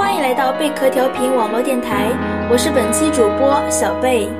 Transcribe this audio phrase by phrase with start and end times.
[0.00, 2.08] 欢迎来到贝壳调频网络电台，
[2.50, 4.30] 我是本期主播小贝。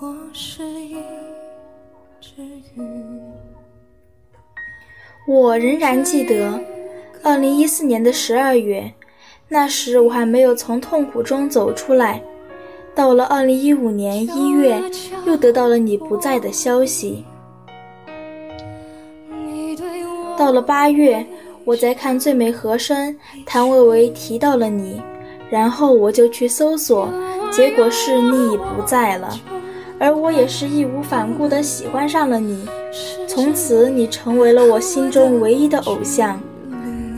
[0.00, 0.96] 我是一
[2.22, 2.42] 只
[2.74, 3.20] 鱼。
[5.28, 6.58] 我仍然记得，
[7.22, 8.94] 二零一四年的十二月，
[9.46, 12.22] 那时我还没有从痛苦中走出来。
[12.94, 14.82] 到了二零一五年一月，
[15.26, 17.26] 又得到了你不在的消息。
[20.42, 21.24] 到了八月，
[21.64, 23.12] 我在看《最美和声》，
[23.46, 25.00] 谭维维提到了你，
[25.48, 27.08] 然后我就去搜索，
[27.52, 29.38] 结果是你已不在了，
[30.00, 32.66] 而我也是义无反顾地喜欢上了你，
[33.28, 36.40] 从此你成为了我心中唯一的偶像。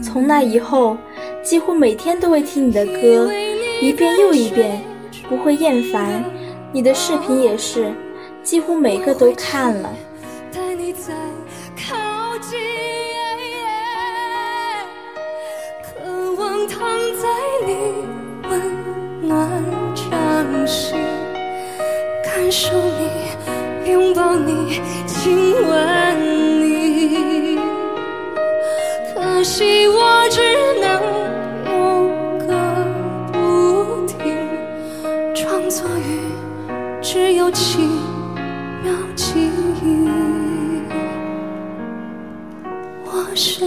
[0.02, 0.95] 从那以后，
[1.43, 3.32] 几乎每天都会听你的歌，
[3.80, 4.82] 一遍又一遍，
[5.30, 6.23] 不会厌烦。
[6.74, 7.90] 你的视频也是，
[8.43, 9.90] 几乎每个都看了。
[16.75, 16.83] 躺
[17.23, 17.29] 在
[17.65, 17.71] 你
[18.51, 18.53] 温
[19.29, 19.49] 暖
[19.95, 20.99] 掌心，
[22.25, 22.73] 感受
[23.85, 25.71] 你，拥抱你，亲吻
[26.61, 27.61] 你。
[29.15, 30.41] 可惜我只
[30.80, 30.91] 能
[31.71, 31.73] 有
[32.45, 32.51] 个
[33.33, 34.19] 不停，
[35.33, 36.19] 装作雨，
[37.01, 37.79] 只有几
[38.83, 39.49] 秒记
[39.80, 40.09] 忆。
[43.05, 43.65] 我是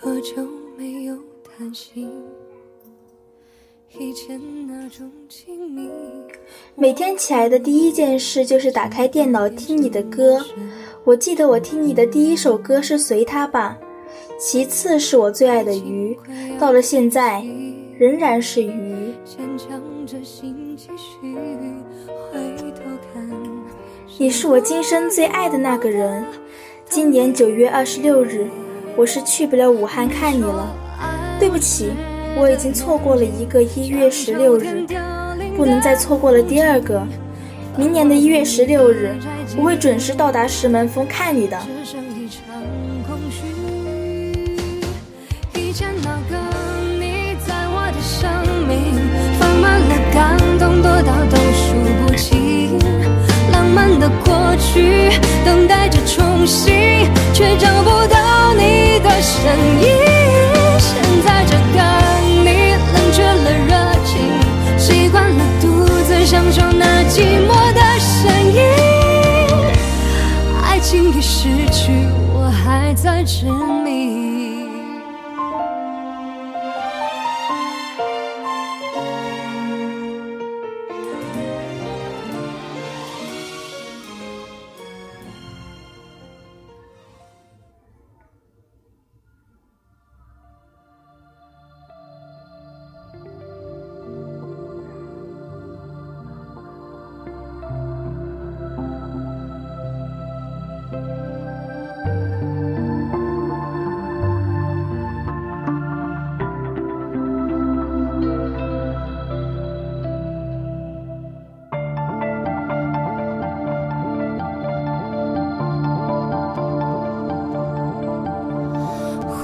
[0.00, 0.34] 多久
[0.76, 1.14] 没有
[1.44, 2.10] 谈心？
[3.98, 5.90] 以前那种亲密。
[6.74, 10.44] 每天起来的第一件事就是打开电脑听你的歌。
[11.04, 13.78] 我记得我听你的第一首歌是《随他吧》，
[14.40, 16.16] 其次是我最爱的鱼，
[16.58, 17.44] 到了现在
[17.98, 19.14] 仍然是鱼。
[24.18, 26.24] 你是我今生最爱的那个人。
[26.88, 28.48] 今年九月二十六日。
[28.94, 30.68] 我是去不了武汉看你了，
[31.40, 31.90] 对不起，
[32.36, 34.86] 我已经错过了一个一月十六日，
[35.56, 37.02] 不能再错过了第二个。
[37.76, 39.16] 明年的一月十六日，
[39.56, 41.58] 我会准时到达石门峰看你的。
[53.50, 55.10] 浪漫的过去，
[55.44, 56.74] 等待着重新，
[57.32, 58.21] 却找不到
[59.32, 60.01] 声音。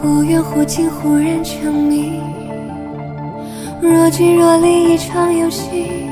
[0.00, 2.20] 忽远忽近，忽然沉迷，
[3.80, 6.06] 若即若离，一场游戏。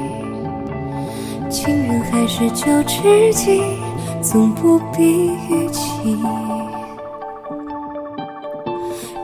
[1.48, 3.62] 情人还是旧知己，
[4.28, 6.18] 总不必预期。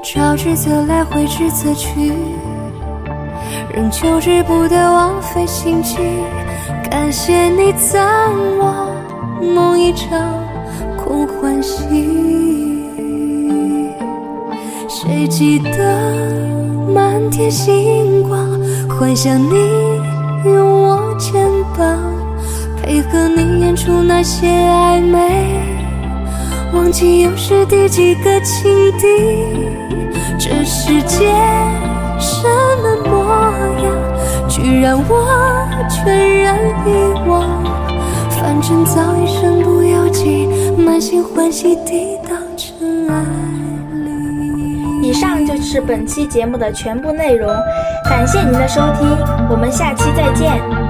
[0.04, 2.12] 招之则来，挥之则去，
[3.74, 5.96] 仍旧之不得，枉费心机。
[6.88, 8.00] 感谢你赠
[8.60, 8.94] 我
[9.42, 10.08] 梦一场
[10.96, 12.86] 空欢喜。
[14.88, 15.80] 谁记得
[16.94, 18.38] 满天星光？
[18.88, 19.56] 幻想你
[20.44, 21.44] 拥我肩
[21.76, 21.98] 膀，
[22.82, 25.18] 配合你演出那些暧昧，
[26.74, 29.06] 忘记又是第几个情敌。
[30.36, 31.30] 这世界
[32.18, 32.42] 什
[32.82, 33.24] 么模
[33.84, 37.62] 样，居然我全然遗忘。
[38.30, 43.22] 反正早已身不由己，满心欢喜地到尘埃
[44.04, 45.08] 里。
[45.08, 47.48] 以上就是本期节目的全部内容，
[48.04, 49.08] 感谢您的收听，
[49.48, 50.81] 我们下期再见。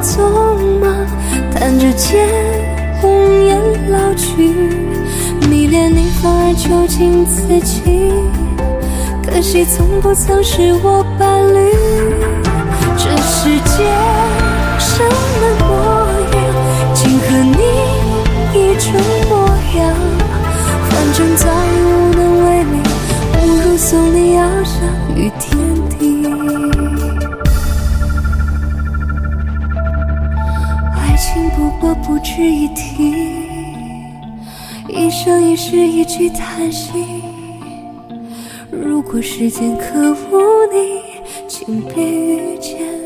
[0.00, 1.06] 匆忙
[1.52, 2.28] 弹指间
[3.00, 4.52] 红颜老去
[5.48, 8.12] 迷恋你反而囚禁自己。
[9.22, 12.37] 可惜从不曾是我伴侣。
[32.28, 33.14] 值一提。
[34.88, 36.92] 一生一世一句叹息。
[38.70, 40.38] 如果时间可无
[40.70, 41.00] 你，
[41.48, 42.97] 请别遇见。